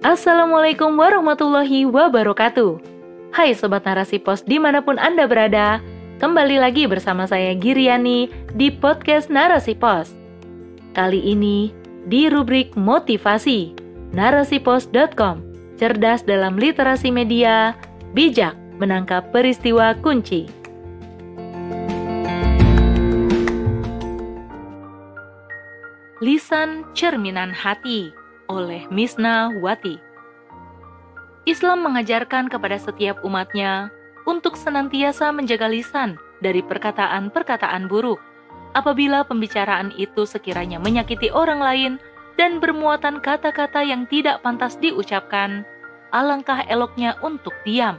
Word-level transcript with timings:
Assalamualaikum 0.00 0.96
warahmatullahi 0.96 1.84
wabarakatuh. 1.84 2.80
Hai 3.36 3.52
Sobat 3.52 3.84
Narasi 3.84 4.16
Pos 4.16 4.40
di 4.40 4.56
mana 4.56 4.80
pun 4.80 4.96
Anda 4.96 5.28
berada, 5.28 5.76
kembali 6.24 6.56
lagi 6.56 6.88
bersama 6.88 7.28
saya 7.28 7.52
Giriani 7.52 8.32
di 8.56 8.72
podcast 8.72 9.28
Narasi 9.28 9.76
Pos. 9.76 10.08
Kali 10.96 11.20
ini 11.20 11.68
di 12.08 12.32
rubrik 12.32 12.72
motivasi, 12.80 13.76
narasipos.com, 14.16 15.44
cerdas 15.76 16.24
dalam 16.24 16.56
literasi 16.56 17.12
media, 17.12 17.76
bijak 18.16 18.56
menangkap 18.80 19.28
peristiwa 19.36 19.92
kunci. 20.00 20.48
Lisan 26.24 26.88
Cerminan 26.96 27.52
Hati 27.52 28.16
oleh 28.50 28.82
Misna 28.90 29.54
Wati. 29.62 30.02
Islam 31.46 31.86
mengajarkan 31.86 32.50
kepada 32.50 32.76
setiap 32.76 33.22
umatnya 33.22 33.88
untuk 34.26 34.58
senantiasa 34.58 35.30
menjaga 35.30 35.70
lisan 35.70 36.18
dari 36.42 36.60
perkataan-perkataan 36.60 37.86
buruk. 37.86 38.18
Apabila 38.74 39.26
pembicaraan 39.26 39.94
itu 39.96 40.26
sekiranya 40.26 40.78
menyakiti 40.78 41.30
orang 41.32 41.58
lain 41.62 41.92
dan 42.38 42.62
bermuatan 42.62 43.18
kata-kata 43.18 43.82
yang 43.82 44.06
tidak 44.06 44.42
pantas 44.44 44.78
diucapkan, 44.78 45.66
alangkah 46.14 46.62
eloknya 46.68 47.18
untuk 47.24 47.54
diam. 47.66 47.98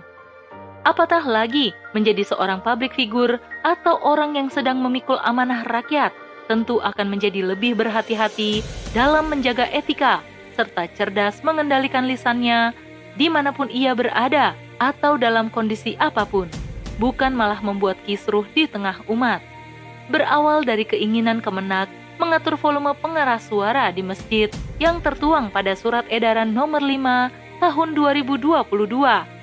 Apatah 0.82 1.22
lagi 1.22 1.76
menjadi 1.94 2.26
seorang 2.26 2.64
publik 2.66 2.98
figur 2.98 3.38
atau 3.62 4.02
orang 4.02 4.34
yang 4.34 4.50
sedang 4.50 4.82
memikul 4.82 5.20
amanah 5.22 5.62
rakyat, 5.70 6.10
tentu 6.50 6.82
akan 6.82 7.08
menjadi 7.14 7.46
lebih 7.54 7.78
berhati-hati 7.78 8.66
dalam 8.98 9.30
menjaga 9.30 9.70
etika 9.70 10.26
serta 10.62 10.86
cerdas 10.94 11.42
mengendalikan 11.42 12.06
lisannya 12.06 12.78
di 13.18 13.34
mana 13.34 13.50
pun 13.50 13.66
ia 13.74 13.98
berada 13.98 14.54
atau 14.78 15.18
dalam 15.18 15.50
kondisi 15.50 15.98
apa 15.98 16.22
pun, 16.22 16.46
bukan 17.02 17.34
malah 17.34 17.58
membuat 17.66 17.98
kisruh 18.06 18.46
di 18.54 18.70
tengah 18.70 19.02
umat. 19.10 19.42
Berawal 20.14 20.62
dari 20.62 20.86
keinginan 20.86 21.42
kemenak 21.42 21.90
mengatur 22.22 22.54
volume 22.62 22.94
pengeras 23.02 23.50
suara 23.50 23.90
di 23.90 24.06
masjid 24.06 24.54
yang 24.78 25.02
tertuang 25.02 25.50
pada 25.50 25.74
surat 25.74 26.06
edaran 26.14 26.54
nomor 26.54 26.82
5 26.82 27.34
tahun 27.58 27.90
2022 27.98 28.62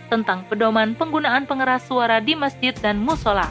tentang 0.08 0.46
pedoman 0.46 0.94
penggunaan 0.94 1.44
pengeras 1.50 1.86
suara 1.90 2.22
di 2.22 2.38
masjid 2.38 2.74
dan 2.78 3.02
musola. 3.02 3.50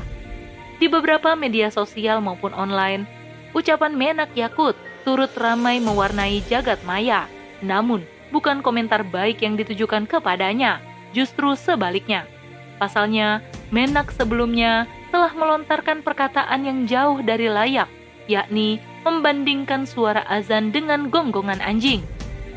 Di 0.77 0.87
beberapa 0.87 1.35
media 1.35 1.67
sosial 1.73 2.23
maupun 2.23 2.53
online, 2.55 3.03
ucapan 3.51 3.95
Menak 3.97 4.31
Yakut 4.37 4.77
turut 5.07 5.31
ramai 5.39 5.79
mewarnai 5.79 6.43
jagat 6.45 6.79
maya. 6.83 7.25
Namun, 7.63 8.05
bukan 8.29 8.61
komentar 8.61 9.01
baik 9.07 9.41
yang 9.41 9.57
ditujukan 9.57 10.05
kepadanya, 10.05 10.83
justru 11.15 11.57
sebaliknya. 11.57 12.27
Pasalnya, 12.77 13.41
Menak 13.67 14.15
sebelumnya 14.15 14.87
telah 15.11 15.35
melontarkan 15.35 15.99
perkataan 15.99 16.63
yang 16.63 16.79
jauh 16.87 17.19
dari 17.19 17.51
layak, 17.51 17.91
yakni 18.31 18.79
membandingkan 19.03 19.83
suara 19.83 20.23
azan 20.23 20.71
dengan 20.71 21.11
gonggongan 21.11 21.59
anjing. 21.59 21.99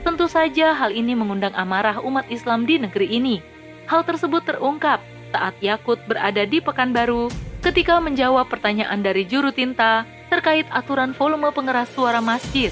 Tentu 0.06 0.30
saja 0.30 0.70
hal 0.72 0.94
ini 0.94 1.18
mengundang 1.18 1.50
amarah 1.58 1.98
umat 2.00 2.30
Islam 2.30 2.62
di 2.62 2.78
negeri 2.78 3.10
ini. 3.10 3.42
Hal 3.90 4.06
tersebut 4.06 4.46
terungkap 4.46 5.02
saat 5.34 5.54
Yakut 5.58 5.98
berada 6.06 6.46
di 6.46 6.62
Pekanbaru 6.62 7.26
ketika 7.60 7.98
menjawab 7.98 8.46
pertanyaan 8.46 9.02
dari 9.02 9.26
juru 9.26 9.50
tinta 9.50 10.06
terkait 10.30 10.64
aturan 10.70 11.10
volume 11.10 11.50
pengeras 11.50 11.90
suara 11.90 12.22
masjid. 12.22 12.70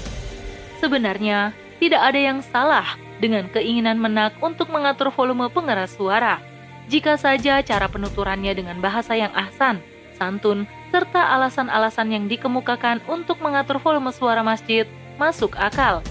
Sebenarnya, 0.79 1.51
tidak 1.79 2.01
ada 2.03 2.19
yang 2.19 2.39
salah 2.43 2.85
dengan 3.23 3.47
keinginan 3.51 3.99
menak 3.99 4.35
untuk 4.39 4.67
mengatur 4.71 5.11
volume 5.11 5.47
pengeras 5.51 5.95
suara. 5.95 6.43
Jika 6.91 7.15
saja 7.15 7.61
cara 7.63 7.87
penuturannya 7.87 8.51
dengan 8.51 8.83
bahasa 8.83 9.15
yang 9.15 9.31
ahsan, 9.31 9.79
santun, 10.17 10.67
serta 10.89 11.37
alasan-alasan 11.37 12.11
yang 12.11 12.25
dikemukakan 12.27 12.99
untuk 13.07 13.39
mengatur 13.39 13.79
volume 13.79 14.11
suara 14.11 14.41
masjid 14.41 14.83
masuk 15.21 15.53
akal, 15.55 16.03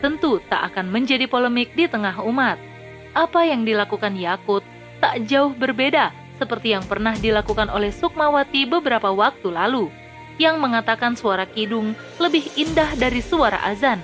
tentu 0.00 0.42
tak 0.50 0.72
akan 0.72 0.88
menjadi 0.90 1.30
polemik 1.30 1.70
di 1.78 1.86
tengah 1.86 2.18
umat. 2.26 2.56
Apa 3.12 3.44
yang 3.44 3.62
dilakukan 3.62 4.16
Yakut 4.16 4.64
tak 4.98 5.28
jauh 5.28 5.52
berbeda 5.52 6.10
seperti 6.40 6.74
yang 6.74 6.82
pernah 6.82 7.14
dilakukan 7.14 7.68
oleh 7.70 7.94
Sukmawati 7.94 8.66
beberapa 8.66 9.12
waktu 9.14 9.52
lalu, 9.52 9.92
yang 10.40 10.58
mengatakan 10.58 11.14
suara 11.14 11.44
kidung 11.44 11.92
lebih 12.16 12.48
indah 12.58 12.96
dari 12.96 13.20
suara 13.20 13.60
azan. 13.62 14.00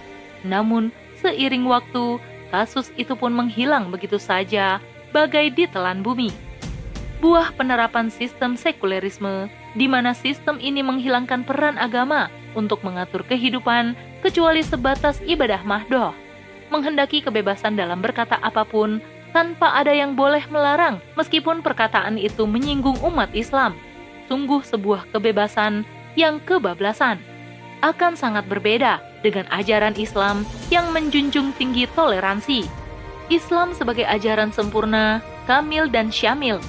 Namun, 0.46 0.94
Seiring 1.18 1.66
waktu, 1.66 2.22
kasus 2.54 2.94
itu 2.94 3.18
pun 3.18 3.34
menghilang 3.34 3.90
begitu 3.90 4.16
saja, 4.16 4.78
bagai 5.10 5.50
ditelan 5.54 6.00
bumi. 6.00 6.30
Buah 7.18 7.50
penerapan 7.58 8.14
sistem 8.14 8.54
sekulerisme, 8.54 9.50
di 9.74 9.90
mana 9.90 10.14
sistem 10.14 10.62
ini 10.62 10.86
menghilangkan 10.86 11.42
peran 11.42 11.74
agama 11.74 12.30
untuk 12.54 12.80
mengatur 12.86 13.26
kehidupan 13.26 13.98
kecuali 14.22 14.62
sebatas 14.62 15.18
ibadah 15.26 15.62
mahdoh, 15.66 16.14
menghendaki 16.70 17.18
kebebasan 17.18 17.74
dalam 17.74 17.98
berkata 17.98 18.38
apa 18.38 18.62
pun 18.62 19.02
tanpa 19.34 19.74
ada 19.76 19.92
yang 19.92 20.16
boleh 20.16 20.42
melarang 20.48 21.02
meskipun 21.18 21.60
perkataan 21.60 22.16
itu 22.16 22.46
menyinggung 22.48 22.96
umat 23.04 23.28
Islam. 23.34 23.76
Sungguh 24.28 24.60
sebuah 24.60 25.08
kebebasan 25.10 25.88
yang 26.14 26.38
kebablasan 26.44 27.20
akan 27.80 28.12
sangat 28.18 28.44
berbeda 28.50 29.00
dengan 29.20 29.46
ajaran 29.50 29.94
Islam 29.98 30.46
yang 30.70 30.90
menjunjung 30.94 31.54
tinggi 31.58 31.86
toleransi. 31.92 32.68
Islam 33.28 33.76
sebagai 33.76 34.08
ajaran 34.08 34.54
sempurna, 34.54 35.20
kamil 35.44 35.88
dan 35.90 36.08
syamil. 36.08 36.62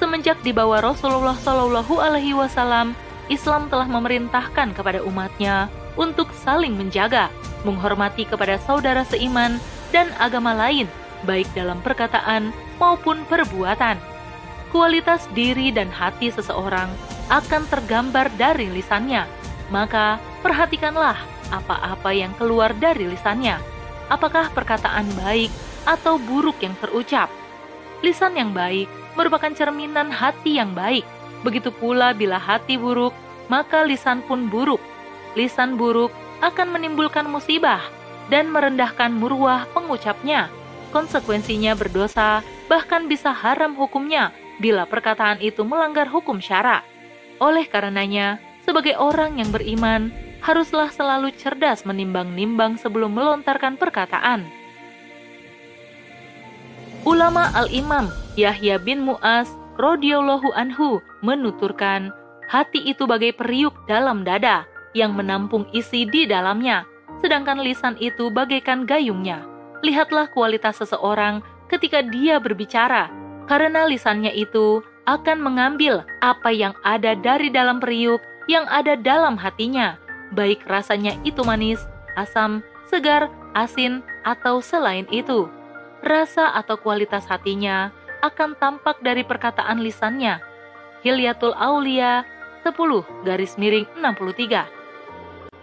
Semenjak 0.00 0.40
dibawa 0.42 0.80
Rasulullah 0.80 1.36
Shallallahu 1.38 2.00
Alaihi 2.00 2.34
Wasallam, 2.34 2.96
Islam 3.30 3.70
telah 3.70 3.86
memerintahkan 3.86 4.74
kepada 4.74 5.04
umatnya 5.06 5.70
untuk 5.94 6.32
saling 6.42 6.74
menjaga, 6.74 7.30
menghormati 7.62 8.26
kepada 8.26 8.58
saudara 8.64 9.06
seiman 9.06 9.60
dan 9.94 10.10
agama 10.18 10.56
lain, 10.56 10.88
baik 11.28 11.46
dalam 11.52 11.78
perkataan 11.84 12.50
maupun 12.80 13.22
perbuatan. 13.28 14.00
Kualitas 14.72 15.26
diri 15.34 15.74
dan 15.74 15.90
hati 15.90 16.30
seseorang 16.30 16.90
akan 17.30 17.62
tergambar 17.70 18.30
dari 18.34 18.70
lisannya. 18.70 19.26
Maka, 19.70 20.18
perhatikanlah 20.42 21.18
apa-apa 21.50 22.14
yang 22.14 22.32
keluar 22.38 22.72
dari 22.78 23.10
lisannya. 23.10 23.58
Apakah 24.10 24.50
perkataan 24.50 25.06
baik 25.22 25.50
atau 25.86 26.18
buruk 26.18 26.58
yang 26.62 26.74
terucap? 26.82 27.30
Lisan 28.02 28.34
yang 28.34 28.50
baik 28.50 28.90
merupakan 29.14 29.52
cerminan 29.52 30.10
hati 30.10 30.58
yang 30.58 30.72
baik. 30.72 31.04
Begitu 31.46 31.70
pula 31.70 32.16
bila 32.16 32.40
hati 32.40 32.80
buruk, 32.80 33.12
maka 33.46 33.84
lisan 33.84 34.24
pun 34.24 34.48
buruk. 34.48 34.80
Lisan 35.38 35.78
buruk 35.78 36.10
akan 36.40 36.74
menimbulkan 36.74 37.28
musibah 37.28 37.80
dan 38.32 38.48
merendahkan 38.48 39.12
murwah 39.12 39.68
pengucapnya. 39.74 40.48
Konsekuensinya 40.90 41.78
berdosa, 41.78 42.42
bahkan 42.66 43.06
bisa 43.06 43.30
haram 43.30 43.78
hukumnya 43.78 44.34
bila 44.58 44.84
perkataan 44.90 45.38
itu 45.38 45.62
melanggar 45.62 46.10
hukum 46.10 46.42
syara. 46.42 46.82
Oleh 47.38 47.64
karenanya, 47.64 48.42
sebagai 48.66 48.98
orang 48.98 49.38
yang 49.38 49.48
beriman, 49.54 50.12
haruslah 50.40 50.88
selalu 50.88 51.32
cerdas 51.36 51.84
menimbang-nimbang 51.84 52.80
sebelum 52.80 53.12
melontarkan 53.12 53.76
perkataan. 53.76 54.48
Ulama 57.04 57.48
Al-Imam 57.56 58.12
Yahya 58.36 58.76
bin 58.80 59.04
Mu'az 59.04 59.48
radhiyallahu 59.80 60.52
anhu 60.52 61.00
menuturkan, 61.24 62.12
hati 62.48 62.84
itu 62.84 63.08
bagai 63.08 63.32
periuk 63.36 63.72
dalam 63.88 64.24
dada 64.24 64.68
yang 64.92 65.16
menampung 65.16 65.64
isi 65.72 66.04
di 66.04 66.28
dalamnya, 66.28 66.84
sedangkan 67.24 67.64
lisan 67.64 67.96
itu 68.00 68.28
bagaikan 68.28 68.84
gayungnya. 68.84 69.44
Lihatlah 69.80 70.28
kualitas 70.36 70.76
seseorang 70.84 71.40
ketika 71.72 72.04
dia 72.04 72.36
berbicara, 72.36 73.08
karena 73.48 73.88
lisannya 73.88 74.36
itu 74.36 74.84
akan 75.08 75.40
mengambil 75.40 76.04
apa 76.20 76.52
yang 76.52 76.76
ada 76.84 77.16
dari 77.16 77.48
dalam 77.48 77.80
periuk 77.80 78.20
yang 78.44 78.68
ada 78.68 78.92
dalam 78.92 79.40
hatinya 79.40 79.96
baik 80.34 80.66
rasanya 80.66 81.18
itu 81.26 81.42
manis, 81.42 81.82
asam, 82.14 82.62
segar, 82.90 83.30
asin, 83.54 84.02
atau 84.26 84.58
selain 84.62 85.06
itu. 85.10 85.46
Rasa 86.00 86.56
atau 86.56 86.80
kualitas 86.80 87.28
hatinya 87.28 87.92
akan 88.24 88.56
tampak 88.56 89.00
dari 89.04 89.24
perkataan 89.24 89.80
lisannya. 89.84 90.40
Hilyatul 91.00 91.56
Aulia 91.56 92.24
10 92.64 93.24
garis 93.24 93.56
miring 93.56 93.88
63 93.96 94.68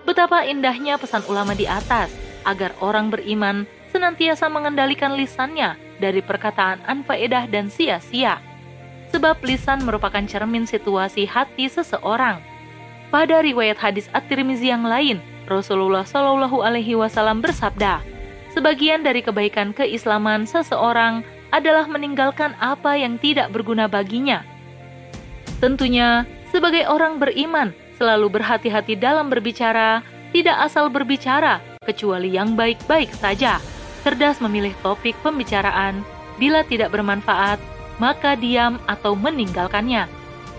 Betapa 0.07 0.47
indahnya 0.49 0.97
pesan 0.97 1.21
ulama 1.29 1.53
di 1.53 1.69
atas 1.69 2.09
agar 2.41 2.73
orang 2.81 3.13
beriman 3.13 3.69
senantiasa 3.93 4.49
mengendalikan 4.49 5.13
lisannya 5.13 5.77
dari 6.01 6.23
perkataan 6.23 6.81
anfaedah 6.87 7.45
dan 7.51 7.67
sia-sia. 7.67 8.39
Sebab 9.13 9.43
lisan 9.43 9.83
merupakan 9.83 10.23
cermin 10.25 10.63
situasi 10.63 11.27
hati 11.27 11.67
seseorang 11.67 12.39
pada 13.09 13.39
riwayat 13.39 13.79
hadis 13.79 14.11
At-Tirmizi 14.11 14.71
yang 14.71 14.83
lain, 14.83 15.23
Rasulullah 15.47 16.03
Shallallahu 16.03 16.59
alaihi 16.63 16.95
wasallam 16.99 17.39
bersabda, 17.39 18.03
Sebagian 18.57 19.05
dari 19.05 19.21
kebaikan 19.21 19.69
keislaman 19.69 20.49
seseorang 20.49 21.21
adalah 21.53 21.85
meninggalkan 21.85 22.57
apa 22.57 22.97
yang 22.97 23.21
tidak 23.21 23.53
berguna 23.53 23.85
baginya. 23.85 24.41
Tentunya, 25.61 26.25
sebagai 26.49 26.89
orang 26.89 27.21
beriman, 27.21 27.69
selalu 28.01 28.33
berhati-hati 28.33 28.97
dalam 28.97 29.29
berbicara, 29.29 30.01
tidak 30.33 30.57
asal 30.57 30.89
berbicara, 30.89 31.61
kecuali 31.85 32.33
yang 32.33 32.57
baik-baik 32.57 33.13
saja. 33.13 33.61
Cerdas 34.01 34.41
memilih 34.41 34.73
topik 34.81 35.13
pembicaraan, 35.21 36.01
bila 36.41 36.65
tidak 36.65 36.89
bermanfaat, 36.93 37.61
maka 38.01 38.33
diam 38.33 38.81
atau 38.89 39.13
meninggalkannya. 39.13 40.16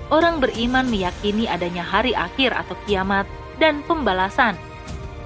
Orang 0.08 0.40
beriman 0.40 0.88
meyakini 0.88 1.44
adanya 1.44 1.84
hari 1.84 2.16
akhir 2.16 2.56
atau 2.56 2.72
kiamat 2.88 3.28
dan 3.60 3.84
pembalasan 3.84 4.56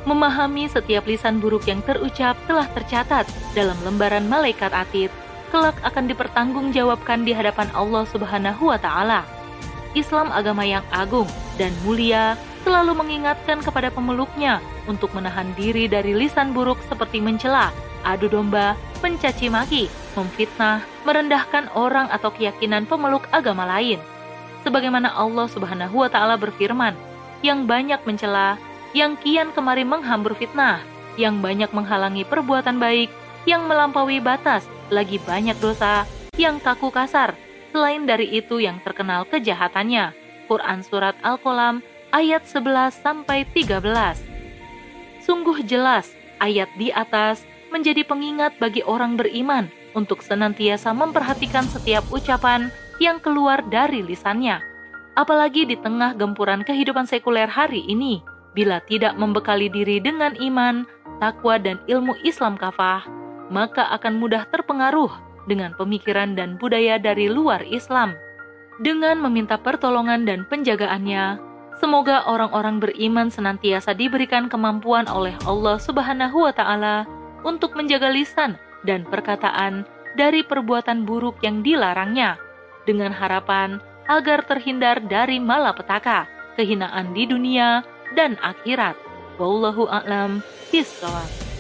memahami 0.03 0.67
setiap 0.67 1.07
lisan 1.07 1.39
buruk 1.39 1.67
yang 1.71 1.79
terucap 1.87 2.35
telah 2.51 2.67
tercatat 2.75 3.27
dalam 3.55 3.79
lembaran 3.87 4.27
malaikat 4.27 4.75
atid, 4.75 5.11
kelak 5.55 5.77
akan 5.87 6.11
dipertanggungjawabkan 6.11 7.23
di 7.23 7.31
hadapan 7.31 7.71
Allah 7.77 8.03
Subhanahu 8.11 8.73
wa 8.73 8.79
taala. 8.81 9.23
Islam 9.93 10.33
agama 10.33 10.65
yang 10.65 10.83
agung 10.91 11.29
dan 11.61 11.71
mulia 11.85 12.35
selalu 12.65 12.97
mengingatkan 12.97 13.61
kepada 13.61 13.93
pemeluknya 13.93 14.63
untuk 14.89 15.13
menahan 15.13 15.53
diri 15.55 15.87
dari 15.87 16.17
lisan 16.17 16.57
buruk 16.57 16.81
seperti 16.89 17.21
mencela, 17.21 17.69
adu 18.03 18.27
domba, 18.33 18.75
mencaci 19.05 19.53
maki, 19.53 19.93
memfitnah, 20.17 20.81
merendahkan 21.05 21.69
orang 21.77 22.09
atau 22.09 22.33
keyakinan 22.33 22.89
pemeluk 22.89 23.29
agama 23.31 23.69
lain. 23.69 24.01
Sebagaimana 24.63 25.11
Allah 25.11 25.47
Subhanahu 25.51 26.07
wa 26.07 26.09
taala 26.11 26.39
berfirman, 26.39 26.95
yang 27.43 27.67
banyak 27.67 27.99
mencela 28.07 28.59
yang 28.93 29.17
kian 29.19 29.51
kemari 29.57 29.89
menghambur 29.89 30.37
fitnah, 30.37 30.85
yang 31.17 31.41
banyak 31.41 31.73
menghalangi 31.73 32.29
perbuatan 32.29 32.77
baik, 32.77 33.09
yang 33.49 33.65
melampaui 33.67 34.21
batas, 34.21 34.69
lagi 34.93 35.17
banyak 35.25 35.57
dosa, 35.59 36.05
yang 36.37 36.61
kaku 36.61 36.93
kasar, 36.93 37.35
selain 37.73 38.05
dari 38.05 38.29
itu 38.29 38.61
yang 38.61 38.79
terkenal 38.85 39.25
kejahatannya. 39.27 40.13
Quran 40.47 40.81
Surat 40.85 41.17
Al-Qalam 41.25 41.81
ayat 42.13 42.45
11 42.45 42.93
sampai 43.01 43.49
13. 43.57 43.81
Sungguh 45.25 45.65
jelas 45.65 46.13
ayat 46.37 46.69
di 46.77 46.93
atas 46.93 47.49
menjadi 47.73 48.05
pengingat 48.05 48.61
bagi 48.61 48.85
orang 48.85 49.17
beriman 49.17 49.73
untuk 49.97 50.21
senantiasa 50.21 50.93
memperhatikan 50.93 51.65
setiap 51.65 52.05
ucapan 52.13 52.69
yang 53.03 53.19
keluar 53.19 53.67
dari 53.67 54.07
lisannya. 54.07 54.63
Apalagi 55.19 55.67
di 55.67 55.77
tengah 55.77 56.15
gempuran 56.15 56.63
kehidupan 56.63 57.05
sekuler 57.05 57.51
hari 57.51 57.85
ini, 57.85 58.23
bila 58.55 58.81
tidak 58.87 59.19
membekali 59.19 59.69
diri 59.69 60.01
dengan 60.01 60.33
iman, 60.39 60.89
takwa, 61.21 61.61
dan 61.61 61.83
ilmu 61.91 62.17
Islam 62.25 62.57
kafah, 62.57 63.05
maka 63.53 63.91
akan 63.93 64.17
mudah 64.23 64.49
terpengaruh 64.49 65.13
dengan 65.51 65.75
pemikiran 65.77 66.33
dan 66.39 66.57
budaya 66.57 66.97
dari 66.97 67.29
luar 67.29 67.61
Islam. 67.69 68.17
Dengan 68.81 69.21
meminta 69.21 69.61
pertolongan 69.61 70.25
dan 70.25 70.49
penjagaannya, 70.49 71.37
semoga 71.77 72.25
orang-orang 72.25 72.81
beriman 72.81 73.29
senantiasa 73.29 73.93
diberikan 73.93 74.49
kemampuan 74.49 75.05
oleh 75.11 75.37
Allah 75.45 75.77
Subhanahu 75.77 76.49
wa 76.49 76.55
Ta'ala 76.57 77.05
untuk 77.45 77.77
menjaga 77.77 78.09
lisan 78.09 78.57
dan 78.89 79.05
perkataan 79.05 79.85
dari 80.17 80.41
perbuatan 80.45 81.05
buruk 81.05 81.41
yang 81.45 81.61
dilarangnya, 81.61 82.41
dengan 82.89 83.15
harapan 83.15 83.79
agar 84.11 84.43
terhindar 84.47 84.99
dari 85.05 85.39
malapetaka, 85.39 86.27
kehinaan 86.59 87.15
di 87.15 87.25
dunia, 87.29 87.87
dan 88.19 88.37
akhirat. 88.43 88.99
Wallahu 89.39 89.89
a'lam 89.89 90.43
bishawab. 90.75 91.52